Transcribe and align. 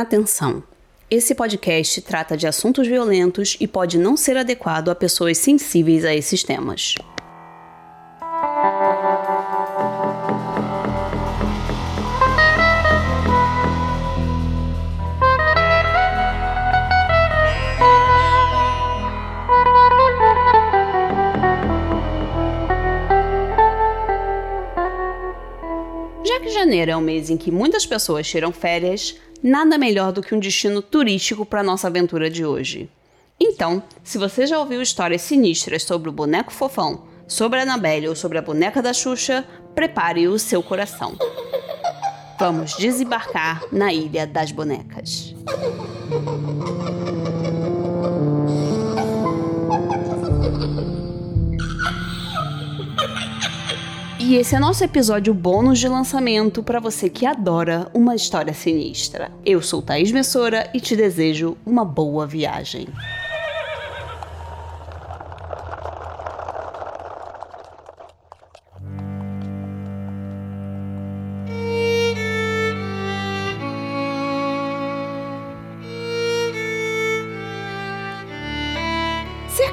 Atenção! 0.00 0.62
Esse 1.10 1.34
podcast 1.34 2.00
trata 2.02 2.36
de 2.36 2.46
assuntos 2.46 2.86
violentos 2.86 3.56
e 3.58 3.66
pode 3.66 3.98
não 3.98 4.16
ser 4.16 4.36
adequado 4.36 4.90
a 4.90 4.94
pessoas 4.94 5.38
sensíveis 5.38 6.04
a 6.04 6.14
esses 6.14 6.44
temas. 6.44 6.94
Já 26.24 26.38
que 26.38 26.50
janeiro 26.50 26.92
é 26.92 26.96
o 26.96 27.00
mês 27.00 27.30
em 27.30 27.36
que 27.36 27.50
muitas 27.50 27.84
pessoas 27.84 28.28
tiram 28.28 28.52
férias, 28.52 29.16
nada 29.42 29.78
melhor 29.78 30.12
do 30.12 30.22
que 30.22 30.34
um 30.34 30.40
destino 30.40 30.82
turístico 30.82 31.46
para 31.46 31.62
nossa 31.62 31.86
aventura 31.86 32.28
de 32.30 32.44
hoje. 32.44 32.90
Então, 33.40 33.82
se 34.02 34.18
você 34.18 34.46
já 34.46 34.58
ouviu 34.58 34.82
histórias 34.82 35.22
sinistras 35.22 35.84
sobre 35.84 36.08
o 36.08 36.12
boneco 36.12 36.52
fofão, 36.52 37.04
sobre 37.26 37.60
a 37.60 37.62
Annabelle 37.62 38.08
ou 38.08 38.16
sobre 38.16 38.38
a 38.38 38.42
boneca 38.42 38.82
da 38.82 38.92
Xuxa, 38.92 39.44
prepare 39.74 40.26
o 40.26 40.38
seu 40.38 40.62
coração. 40.62 41.16
Vamos 42.38 42.76
desembarcar 42.76 43.62
na 43.70 43.92
Ilha 43.92 44.26
das 44.26 44.50
Bonecas. 44.50 45.34
E 54.28 54.36
esse 54.36 54.54
é 54.54 54.58
nosso 54.58 54.84
episódio 54.84 55.32
bônus 55.32 55.78
de 55.78 55.88
lançamento 55.88 56.62
para 56.62 56.78
você 56.78 57.08
que 57.08 57.24
adora 57.24 57.90
uma 57.94 58.14
história 58.14 58.52
sinistra. 58.52 59.32
Eu 59.42 59.62
sou 59.62 59.80
Thaís 59.80 60.12
Messora 60.12 60.68
e 60.74 60.80
te 60.82 60.94
desejo 60.94 61.56
uma 61.64 61.82
boa 61.82 62.26
viagem. 62.26 62.88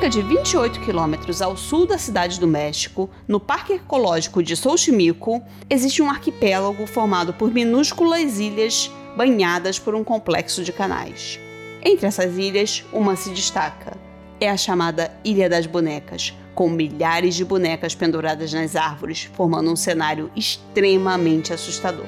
Cerca 0.06 0.10
de 0.10 0.22
28 0.22 0.82
quilômetros 0.82 1.42
ao 1.42 1.58
sul 1.58 1.88
da 1.88 1.98
cidade 1.98 2.40
do 2.40 2.48
México, 2.48 3.10
no 3.28 3.40
Parque 3.40 3.74
Ecológico 3.74 4.44
de 4.44 4.56
Xochimilco, 4.56 5.42
existe 5.68 6.02
um 6.02 6.10
arquipélago 6.10 6.86
formado 6.86 7.34
por 7.34 7.52
minúsculas 7.52 8.40
ilhas 8.40 8.92
banhadas 9.18 9.80
por 9.80 9.96
um 9.96 10.04
complexo 10.04 10.64
de 10.64 10.72
canais. 10.72 11.40
Entre 11.82 12.06
essas 12.06 12.38
ilhas, 12.38 12.84
uma 12.94 13.16
se 13.16 13.32
destaca. 13.32 13.98
É 14.40 14.50
a 14.50 14.58
chamada 14.58 15.12
Ilha 15.24 15.50
das 15.50 15.66
Bonecas, 15.66 16.34
com 16.54 16.70
milhares 16.70 17.34
de 17.34 17.44
bonecas 17.44 17.96
penduradas 17.96 18.54
nas 18.54 18.76
árvores, 18.76 19.24
formando 19.34 19.72
um 19.72 19.76
cenário 19.76 20.30
extremamente 20.36 21.52
assustador. 21.52 22.06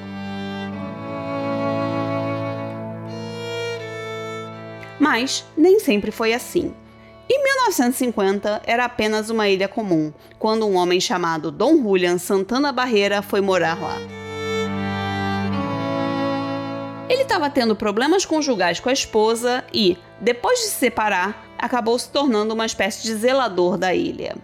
Mas 5.00 5.44
nem 5.56 5.80
sempre 5.80 6.12
foi 6.12 6.32
assim. 6.32 6.72
Em 7.68 7.70
1950, 7.70 8.62
era 8.64 8.86
apenas 8.86 9.28
uma 9.28 9.46
ilha 9.46 9.68
comum, 9.68 10.10
quando 10.38 10.66
um 10.66 10.74
homem 10.74 10.98
chamado 10.98 11.50
Dom 11.50 11.76
Julian 11.82 12.16
Santana 12.16 12.72
Barreira 12.72 13.20
foi 13.20 13.42
morar 13.42 13.78
lá. 13.78 13.98
Ele 17.10 17.22
estava 17.22 17.50
tendo 17.50 17.76
problemas 17.76 18.24
conjugais 18.24 18.80
com 18.80 18.88
a 18.88 18.92
esposa 18.92 19.62
e, 19.70 19.98
depois 20.18 20.60
de 20.60 20.64
se 20.64 20.76
separar, 20.76 21.46
acabou 21.58 21.98
se 21.98 22.08
tornando 22.08 22.54
uma 22.54 22.64
espécie 22.64 23.02
de 23.02 23.14
zelador 23.14 23.76
da 23.76 23.94
ilha. 23.94 24.34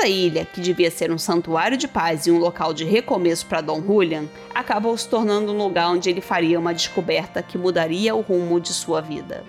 Mas 0.00 0.06
a 0.06 0.08
ilha, 0.08 0.46
que 0.46 0.62
devia 0.62 0.90
ser 0.90 1.12
um 1.12 1.18
santuário 1.18 1.76
de 1.76 1.86
paz 1.86 2.26
e 2.26 2.30
um 2.30 2.38
local 2.38 2.72
de 2.72 2.84
recomeço 2.84 3.44
para 3.44 3.60
Dom 3.60 3.82
Julian, 3.82 4.24
acabou 4.54 4.96
se 4.96 5.06
tornando 5.06 5.52
um 5.52 5.58
lugar 5.58 5.90
onde 5.90 6.08
ele 6.08 6.22
faria 6.22 6.58
uma 6.58 6.72
descoberta 6.72 7.42
que 7.42 7.58
mudaria 7.58 8.14
o 8.14 8.22
rumo 8.22 8.58
de 8.58 8.72
sua 8.72 9.02
vida. 9.02 9.44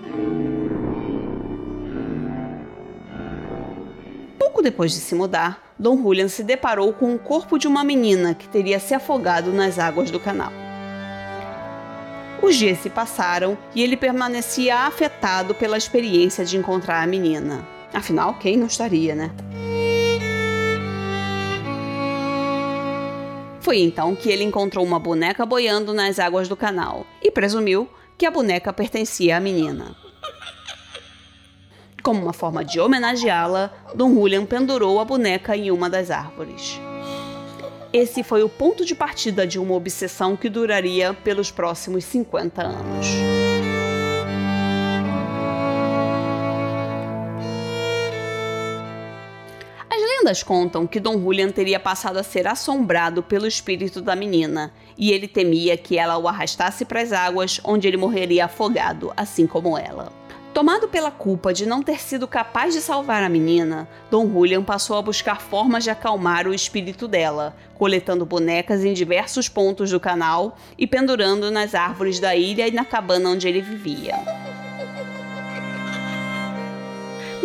Pouco 4.38 4.60
depois 4.60 4.92
de 4.92 4.98
se 4.98 5.14
mudar, 5.14 5.72
Dom 5.78 5.96
Julian 5.96 6.28
se 6.28 6.44
deparou 6.44 6.92
com 6.92 7.14
o 7.14 7.18
corpo 7.18 7.58
de 7.58 7.66
uma 7.66 7.82
menina 7.82 8.34
que 8.34 8.46
teria 8.46 8.78
se 8.78 8.92
afogado 8.92 9.54
nas 9.54 9.78
águas 9.78 10.10
do 10.10 10.20
canal. 10.20 10.52
Os 12.42 12.56
dias 12.56 12.76
se 12.76 12.90
passaram 12.90 13.56
e 13.74 13.82
ele 13.82 13.96
permanecia 13.96 14.80
afetado 14.80 15.54
pela 15.54 15.78
experiência 15.78 16.44
de 16.44 16.58
encontrar 16.58 17.02
a 17.02 17.06
menina. 17.06 17.66
Afinal, 17.94 18.34
quem 18.34 18.58
não 18.58 18.66
estaria, 18.66 19.14
né? 19.14 19.30
Foi 23.62 23.78
então 23.78 24.16
que 24.16 24.28
ele 24.28 24.42
encontrou 24.42 24.84
uma 24.84 24.98
boneca 24.98 25.46
boiando 25.46 25.94
nas 25.94 26.18
águas 26.18 26.48
do 26.48 26.56
canal 26.56 27.06
e 27.22 27.30
presumiu 27.30 27.88
que 28.18 28.26
a 28.26 28.30
boneca 28.30 28.72
pertencia 28.72 29.36
à 29.36 29.40
menina. 29.40 29.94
Como 32.02 32.20
uma 32.20 32.32
forma 32.32 32.64
de 32.64 32.80
homenageá-la, 32.80 33.70
Dom 33.94 34.12
Julian 34.14 34.44
pendurou 34.44 34.98
a 34.98 35.04
boneca 35.04 35.56
em 35.56 35.70
uma 35.70 35.88
das 35.88 36.10
árvores. 36.10 36.80
Esse 37.92 38.24
foi 38.24 38.42
o 38.42 38.48
ponto 38.48 38.84
de 38.84 38.96
partida 38.96 39.46
de 39.46 39.60
uma 39.60 39.74
obsessão 39.74 40.36
que 40.36 40.48
duraria 40.48 41.14
pelos 41.14 41.52
próximos 41.52 42.04
50 42.04 42.62
anos. 42.62 43.06
Lendas 50.22 50.42
contam 50.44 50.86
que 50.86 51.00
Dom 51.00 51.20
Julian 51.20 51.50
teria 51.50 51.80
passado 51.80 52.16
a 52.16 52.22
ser 52.22 52.46
assombrado 52.46 53.24
pelo 53.24 53.44
espírito 53.44 54.00
da 54.00 54.14
menina, 54.14 54.72
e 54.96 55.10
ele 55.10 55.26
temia 55.26 55.76
que 55.76 55.98
ela 55.98 56.16
o 56.16 56.28
arrastasse 56.28 56.84
para 56.84 57.00
as 57.00 57.12
águas, 57.12 57.60
onde 57.64 57.88
ele 57.88 57.96
morreria 57.96 58.44
afogado, 58.44 59.12
assim 59.16 59.48
como 59.48 59.76
ela. 59.76 60.12
Tomado 60.54 60.86
pela 60.86 61.10
culpa 61.10 61.52
de 61.52 61.66
não 61.66 61.82
ter 61.82 61.98
sido 62.00 62.28
capaz 62.28 62.72
de 62.72 62.80
salvar 62.80 63.24
a 63.24 63.28
menina, 63.28 63.88
Dom 64.10 64.30
Julian 64.30 64.62
passou 64.62 64.96
a 64.96 65.02
buscar 65.02 65.40
formas 65.40 65.82
de 65.82 65.90
acalmar 65.90 66.46
o 66.46 66.54
espírito 66.54 67.08
dela, 67.08 67.56
coletando 67.74 68.24
bonecas 68.24 68.84
em 68.84 68.92
diversos 68.92 69.48
pontos 69.48 69.90
do 69.90 69.98
canal 69.98 70.56
e 70.78 70.86
pendurando 70.86 71.50
nas 71.50 71.74
árvores 71.74 72.20
da 72.20 72.36
ilha 72.36 72.68
e 72.68 72.70
na 72.70 72.84
cabana 72.84 73.30
onde 73.30 73.48
ele 73.48 73.60
vivia 73.60 74.51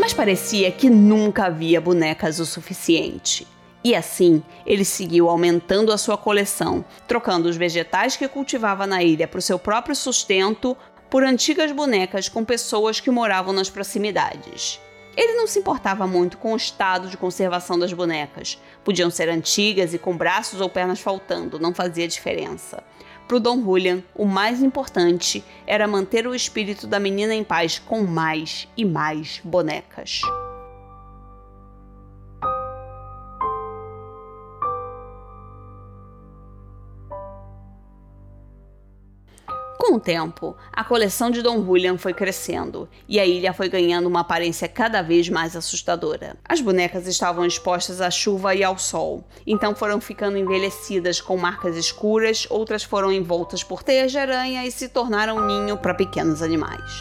mas 0.08 0.14
parecia 0.14 0.72
que 0.72 0.90
nunca 0.90 1.48
havia 1.48 1.82
bonecas 1.82 2.40
o 2.40 2.46
suficiente. 2.46 3.46
E 3.84 3.94
assim, 3.94 4.42
ele 4.66 4.86
seguiu 4.86 5.28
aumentando 5.28 5.92
a 5.92 5.98
sua 5.98 6.18
coleção, 6.18 6.86
trocando 7.06 7.50
os 7.50 7.58
vegetais 7.58 8.16
que 8.16 8.26
cultivava 8.26 8.88
na 8.88 9.04
ilha 9.04 9.28
para 9.28 9.40
o 9.40 9.42
seu 9.42 9.60
próprio 9.60 9.94
sustento 9.94 10.78
por 11.10 11.26
antigas 11.26 11.74
bonecas 11.74 12.30
com 12.30 12.46
pessoas 12.46 13.02
que 13.02 13.12
moravam 13.12 13.52
nas 13.52 13.70
proximidades. 13.70 14.80
Ele 15.14 15.34
não 15.34 15.46
se 15.46 15.60
importava 15.60 16.08
muito 16.08 16.38
com 16.38 16.54
o 16.54 16.56
estado 16.56 17.10
de 17.10 17.18
conservação 17.18 17.78
das 17.78 17.92
bonecas. 17.92 18.58
Podiam 18.86 19.10
ser 19.10 19.28
antigas 19.28 19.94
e 19.94 20.00
com 20.00 20.16
braços 20.16 20.62
ou 20.62 20.70
pernas 20.70 21.02
faltando, 21.02 21.60
não 21.60 21.74
fazia 21.74 22.08
diferença. 22.08 22.82
Para 23.28 23.38
o 23.38 23.40
Dom 23.42 23.62
Julian, 23.62 24.02
o 24.16 24.26
mais 24.26 24.62
importante 24.64 25.44
era 25.66 25.86
manter 25.86 26.26
o 26.26 26.34
espírito 26.34 26.88
da 26.88 26.98
menina 26.98 27.36
em 27.36 27.44
paz 27.44 27.78
com 27.78 28.04
mais 28.04 28.70
e 28.78 28.86
mais 28.86 29.42
bonecas. 29.44 30.22
O 39.98 40.00
tempo, 40.00 40.56
a 40.72 40.84
coleção 40.84 41.30
de 41.30 41.42
Dom 41.42 41.64
Julian 41.66 41.98
foi 41.98 42.14
crescendo 42.14 42.88
e 43.08 43.20
a 43.20 43.26
ilha 43.26 43.52
foi 43.52 43.68
ganhando 43.68 44.08
uma 44.08 44.22
aparência 44.22 44.68
cada 44.68 45.02
vez 45.02 45.28
mais 45.28 45.56
assustadora. 45.56 46.38
As 46.48 46.62
bonecas 46.62 47.08
estavam 47.08 47.46
expostas 47.46 48.00
à 48.00 48.10
chuva 48.10 48.56
e 48.56 48.64
ao 48.64 48.78
sol, 48.78 49.24
então 49.46 49.76
foram 49.76 50.00
ficando 50.00 50.38
envelhecidas 50.38 51.20
com 51.20 51.36
marcas 51.36 51.76
escuras, 51.76 52.48
outras 52.50 52.84
foram 52.84 53.12
envoltas 53.12 53.64
por 53.64 53.84
teias 53.84 54.12
de 54.12 54.20
aranha 54.20 54.66
e 54.66 54.72
se 54.72 54.88
tornaram 54.88 55.46
ninho 55.46 55.78
para 55.78 55.94
pequenos 55.94 56.42
animais. 56.42 57.00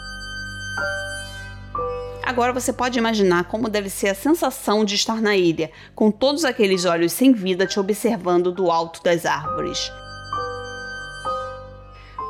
Agora 2.23 2.51
você 2.51 2.73
pode 2.73 2.99
imaginar 2.99 3.45
como 3.45 3.69
deve 3.69 3.89
ser 3.89 4.09
a 4.09 4.15
sensação 4.15 4.83
de 4.83 4.95
estar 4.95 5.21
na 5.21 5.37
ilha, 5.37 5.71
com 5.95 6.11
todos 6.11 6.43
aqueles 6.43 6.83
olhos 6.83 7.13
sem 7.13 7.31
vida 7.31 7.65
te 7.65 7.79
observando 7.79 8.51
do 8.51 8.69
alto 8.69 9.01
das 9.01 9.25
árvores 9.25 9.89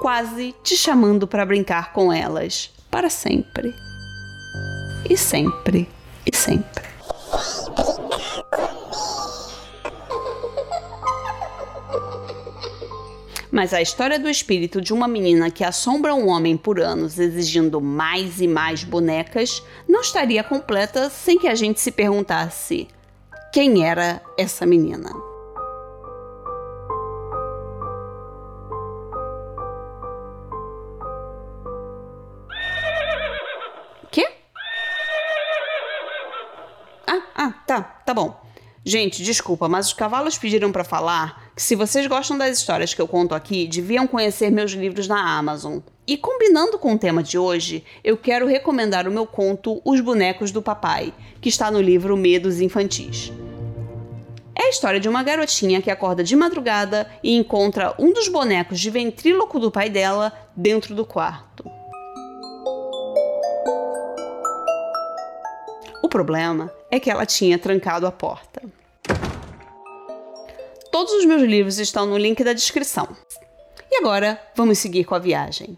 quase 0.02 0.54
te 0.64 0.76
chamando 0.76 1.28
para 1.28 1.46
brincar 1.46 1.94
com 1.94 2.12
elas 2.12 2.72
para 2.90 3.10
sempre. 3.10 3.74
E 5.10 5.16
sempre, 5.16 5.88
e 6.26 6.36
sempre. 6.36 6.84
Mas 13.52 13.74
a 13.74 13.82
história 13.82 14.20
do 14.20 14.30
espírito 14.30 14.80
de 14.80 14.94
uma 14.94 15.08
menina 15.08 15.50
que 15.50 15.64
assombra 15.64 16.14
um 16.14 16.28
homem 16.28 16.56
por 16.56 16.80
anos 16.80 17.18
exigindo 17.18 17.82
mais 17.82 18.40
e 18.40 18.48
mais 18.48 18.84
bonecas 18.84 19.64
não 19.88 20.02
estaria 20.02 20.44
completa 20.44 21.10
sem 21.10 21.40
que 21.40 21.48
a 21.48 21.56
gente 21.56 21.80
se 21.80 21.92
perguntasse 21.92 22.88
quem 23.52 23.84
era 23.84 24.22
essa 24.38 24.66
menina. 24.66 25.26
Tá, 37.68 37.81
tá 37.81 38.14
bom. 38.14 38.42
Gente, 38.84 39.22
desculpa, 39.22 39.68
mas 39.68 39.88
os 39.88 39.94
cavalos 39.94 40.38
pediram 40.38 40.72
para 40.72 40.86
falar 40.86 41.52
que 41.54 41.62
se 41.62 41.75
vocês 41.75 42.08
gostam 42.08 42.38
das 42.38 42.58
histórias 42.58 42.94
que 42.94 43.02
eu 43.02 43.08
conto 43.08 43.36
aqui, 43.36 43.68
deviam 43.68 44.08
conhecer 44.08 44.50
meus 44.50 44.72
livros 44.72 45.10
na 45.10 45.38
Amazon. 45.38 45.80
E 46.08 46.16
combinando 46.16 46.80
com 46.80 46.94
o 46.94 46.98
tema 46.98 47.22
de 47.22 47.38
hoje, 47.38 47.84
eu 48.02 48.16
quero 48.16 48.48
recomendar 48.48 49.06
o 49.06 49.12
meu 49.12 49.28
conto 49.28 49.81
Os 49.84 50.00
Bonecos 50.00 50.52
do 50.52 50.62
Papai, 50.62 51.14
que 51.42 51.50
está 51.50 51.69
no 51.69 51.81
livro 51.81 52.16
Medos 52.16 52.62
Infantis. 52.62 53.34
É 54.56 54.63
a 54.63 54.70
história 54.70 55.02
de 55.02 55.10
uma 55.10 55.22
garotinha 55.22 55.81
que 55.81 55.92
acorda 55.92 56.24
de 56.24 56.36
madrugada 56.36 57.12
e 57.22 57.36
encontra 57.36 57.94
um 58.00 58.13
dos 58.13 58.30
bonecos 58.30 58.80
de 58.80 58.90
ventríloco 58.90 59.60
do 59.60 59.70
pai 59.70 59.90
dela 59.90 60.31
dentro 60.56 60.96
do 60.96 61.06
quarto. 61.06 61.47
O 66.07 66.09
problema 66.09 66.74
é 66.89 67.01
que 67.01 67.12
ela 67.12 67.25
tinha 67.25 67.59
trancado 67.59 68.07
a 68.07 68.12
porta. 68.13 68.62
Todos 70.89 71.12
os 71.15 71.25
meus 71.25 71.42
livros 71.42 71.80
estão 71.80 72.06
no 72.06 72.18
link 72.18 72.42
da 72.45 72.54
descrição. 72.54 73.09
E 73.92 73.98
agora, 73.98 74.42
vamos 74.56 74.80
seguir 74.80 75.04
com 75.04 75.15
a 75.15 75.19
viagem. 75.19 75.77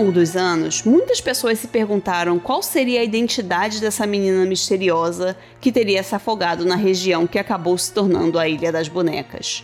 Longo 0.00 0.12
dos 0.12 0.34
anos, 0.34 0.82
muitas 0.82 1.20
pessoas 1.20 1.58
se 1.58 1.68
perguntaram 1.68 2.38
qual 2.38 2.62
seria 2.62 3.00
a 3.00 3.04
identidade 3.04 3.82
dessa 3.82 4.06
menina 4.06 4.46
misteriosa 4.46 5.36
que 5.60 5.70
teria 5.70 6.02
se 6.02 6.14
afogado 6.14 6.64
na 6.64 6.74
região 6.74 7.26
que 7.26 7.38
acabou 7.38 7.76
se 7.76 7.92
tornando 7.92 8.38
a 8.38 8.48
Ilha 8.48 8.72
das 8.72 8.88
Bonecas. 8.88 9.62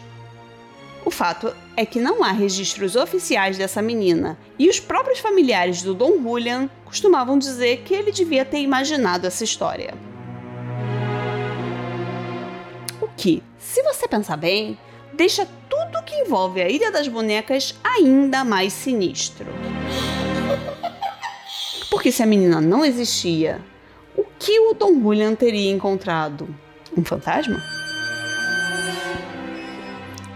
O 1.07 1.11
fato 1.11 1.55
é 1.75 1.87
que 1.87 1.99
não 1.99 2.23
há 2.23 2.33
registros 2.33 2.97
oficiais 2.97 3.57
dessa 3.57 3.81
menina, 3.81 4.37
e 4.59 4.69
os 4.69 4.79
próprios 4.79 5.21
familiares 5.21 5.81
do 5.81 5.95
Dom 5.95 6.21
Julian 6.23 6.69
costumavam 6.85 7.39
dizer 7.39 7.79
que 7.79 7.95
ele 7.95 8.13
devia 8.13 8.45
ter 8.45 8.59
imaginado 8.59 9.27
essa 9.27 9.43
história. 9.43 9.95
O 13.01 13.09
que, 13.17 13.43
se 13.59 13.83
você 13.83 14.07
pensar 14.07 14.37
bem, 14.37 14.77
deixa 15.15 15.49
tudo 15.71 16.05
que 16.05 16.15
envolve 16.15 16.61
a 16.61 16.69
Ilha 16.69 16.93
das 16.93 17.09
Bonecas 17.09 17.75
ainda 17.83 18.45
mais 18.45 18.75
sinistro. 18.75 19.47
Porque 21.97 22.13
se 22.13 22.23
a 22.23 22.27
menina 22.27 22.61
não 22.61 22.85
existia, 22.85 23.59
o 24.15 24.23
que 24.39 24.61
o 24.61 24.75
Dom 24.75 25.01
Julian 25.01 25.35
teria 25.35 25.71
encontrado? 25.71 26.47
Um 26.95 27.03
fantasma? 27.03 27.57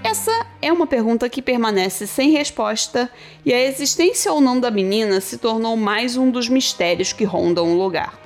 Essa 0.03 0.47
é 0.63 0.73
uma 0.73 0.87
pergunta 0.87 1.29
que 1.29 1.43
permanece 1.43 2.07
sem 2.07 2.31
resposta 2.31 3.11
e 3.45 3.53
a 3.53 3.63
existência 3.63 4.33
ou 4.33 4.41
não 4.41 4.59
da 4.59 4.71
menina 4.71 5.21
se 5.21 5.37
tornou 5.37 5.77
mais 5.77 6.17
um 6.17 6.31
dos 6.31 6.49
mistérios 6.49 7.13
que 7.13 7.25
rondam 7.25 7.71
o 7.71 7.77
lugar. 7.77 8.19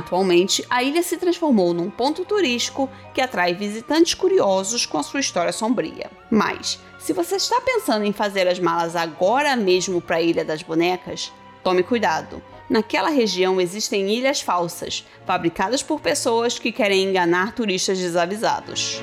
Atualmente, 0.00 0.64
a 0.70 0.82
ilha 0.82 1.02
se 1.02 1.18
transformou 1.18 1.74
num 1.74 1.90
ponto 1.90 2.24
turístico 2.24 2.88
que 3.12 3.20
atrai 3.20 3.52
visitantes 3.52 4.14
curiosos 4.14 4.86
com 4.86 4.96
a 4.96 5.02
sua 5.02 5.20
história 5.20 5.52
sombria. 5.52 6.10
Mas, 6.30 6.78
se 6.98 7.12
você 7.12 7.36
está 7.36 7.60
pensando 7.60 8.06
em 8.06 8.12
fazer 8.12 8.48
as 8.48 8.58
malas 8.58 8.96
agora 8.96 9.54
mesmo 9.56 10.00
para 10.00 10.16
a 10.16 10.22
Ilha 10.22 10.42
das 10.42 10.62
Bonecas, 10.62 11.30
tome 11.62 11.82
cuidado. 11.82 12.42
Naquela 12.68 13.10
região 13.10 13.60
existem 13.60 14.10
ilhas 14.10 14.40
falsas, 14.40 15.06
fabricadas 15.26 15.82
por 15.82 16.00
pessoas 16.00 16.58
que 16.58 16.72
querem 16.72 17.04
enganar 17.04 17.54
turistas 17.54 17.98
desavisados. 17.98 19.02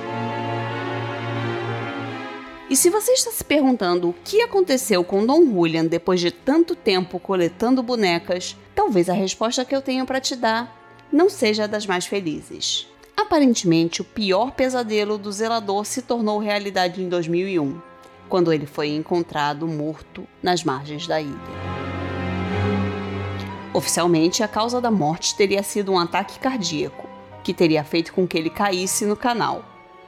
E 2.72 2.76
se 2.76 2.90
você 2.90 3.12
está 3.12 3.30
se 3.30 3.44
perguntando 3.44 4.10
o 4.10 4.16
que 4.24 4.42
aconteceu 4.42 5.04
com 5.04 5.26
Dom 5.26 5.46
Julian 5.46 5.86
depois 5.86 6.20
de 6.20 6.32
tanto 6.32 6.76
tempo 6.76 7.20
coletando 7.20 7.84
bonecas, 7.84 8.58
talvez 8.74 9.10
a 9.10 9.14
resposta 9.14 9.64
que 9.64 9.76
eu 9.76 9.82
tenho 9.82 10.06
para 10.08 10.20
te 10.20 10.36
dar 10.36 10.76
não 11.12 11.30
seja 11.30 11.68
das 11.68 11.86
mais 11.86 12.06
felizes. 12.06 12.88
Aparentemente, 13.15 14.01
o 14.01 14.06
pior 14.06 14.51
pesadelo 14.51 15.18
do 15.18 15.31
zelador 15.31 15.86
se 15.86 16.01
tornou 16.01 16.39
realidade 16.39 17.01
em 17.01 17.09
2001, 17.09 17.81
quando 18.30 18.54
ele 18.54 18.65
foi 18.65 18.89
encontrado 18.89 19.68
morto 19.68 20.27
nas 20.42 20.63
margens 20.63 21.07
da 21.07 21.19
ilha. 21.19 21.77
Oficialmente, 23.74 24.44
a 24.44 24.48
causa 24.48 24.81
da 24.81 24.89
morte 24.89 25.36
teria 25.36 25.63
sido 25.63 25.92
um 25.92 26.00
ataque 26.00 26.39
cardíaco, 26.39 27.07
que 27.44 27.53
teria 27.53 27.83
feito 27.83 28.13
com 28.13 28.27
que 28.27 28.38
ele 28.38 28.50
caísse 28.50 29.06
no 29.06 29.15
canal. 29.15 29.63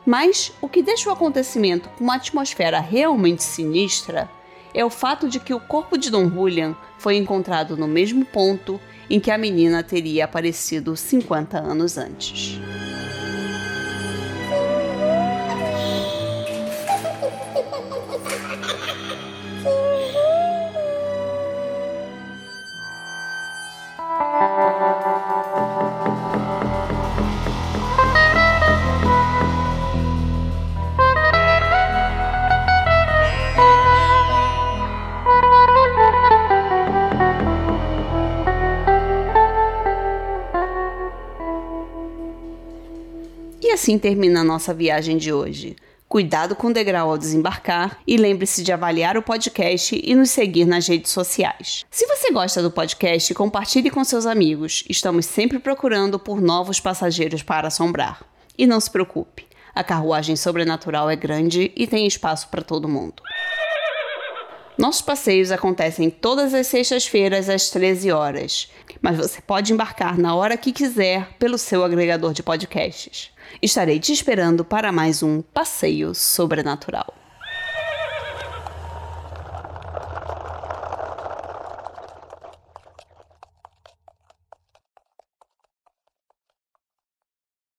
Mas 0.05 0.51
o 0.61 0.67
que 0.67 0.81
deixa 0.81 1.09
o 1.09 1.13
acontecimento 1.13 1.89
com 1.89 2.03
uma 2.03 2.15
atmosfera 2.15 2.79
realmente 2.79 3.43
sinistra 3.43 4.29
é 4.73 4.83
o 4.83 4.89
fato 4.89 5.27
de 5.27 5.39
que 5.39 5.53
o 5.53 5.59
corpo 5.59 5.97
de 5.97 6.09
Don 6.09 6.29
Julian 6.29 6.75
foi 6.97 7.15
encontrado 7.15 7.77
no 7.77 7.87
mesmo 7.87 8.25
ponto 8.25 8.79
em 9.09 9.19
que 9.19 9.31
a 9.31 9.37
menina 9.37 9.83
teria 9.83 10.25
aparecido 10.25 10.95
50 10.95 11.57
anos 11.57 11.97
antes. 11.97 12.59
Assim 43.79 43.97
termina 43.97 44.41
a 44.41 44.43
nossa 44.43 44.73
viagem 44.73 45.17
de 45.17 45.31
hoje. 45.31 45.73
Cuidado 46.05 46.53
com 46.53 46.67
o 46.67 46.73
degrau 46.73 47.11
ao 47.11 47.17
desembarcar 47.17 47.97
e 48.05 48.17
lembre-se 48.17 48.61
de 48.61 48.73
avaliar 48.73 49.15
o 49.15 49.21
podcast 49.21 49.97
e 50.03 50.15
nos 50.15 50.31
seguir 50.31 50.65
nas 50.65 50.85
redes 50.85 51.11
sociais. 51.11 51.85
Se 51.89 52.05
você 52.05 52.29
gosta 52.29 52.61
do 52.61 52.69
podcast, 52.69 53.33
compartilhe 53.33 53.89
com 53.89 54.03
seus 54.03 54.25
amigos. 54.25 54.83
Estamos 54.89 55.25
sempre 55.25 55.59
procurando 55.59 56.19
por 56.19 56.41
novos 56.41 56.81
passageiros 56.81 57.41
para 57.41 57.69
assombrar. 57.69 58.21
E 58.57 58.67
não 58.67 58.81
se 58.81 58.91
preocupe, 58.91 59.47
a 59.73 59.81
carruagem 59.81 60.35
sobrenatural 60.35 61.09
é 61.09 61.15
grande 61.15 61.71
e 61.73 61.87
tem 61.87 62.05
espaço 62.05 62.49
para 62.49 62.61
todo 62.61 62.89
mundo. 62.89 63.23
Nossos 64.79 65.01
passeios 65.01 65.51
acontecem 65.51 66.09
todas 66.09 66.53
as 66.53 66.67
sextas-feiras 66.67 67.49
às 67.49 67.69
13 67.69 68.13
horas, 68.13 68.71
mas 69.01 69.17
você 69.17 69.41
pode 69.41 69.73
embarcar 69.73 70.17
na 70.17 70.33
hora 70.33 70.55
que 70.55 70.71
quiser 70.71 71.35
pelo 71.37 71.57
seu 71.57 71.83
agregador 71.83 72.31
de 72.31 72.41
podcasts. 72.41 73.29
Estarei 73.61 73.99
te 73.99 74.13
esperando 74.13 74.63
para 74.63 74.89
mais 74.89 75.21
um 75.21 75.41
passeio 75.41 76.15
sobrenatural. 76.15 77.13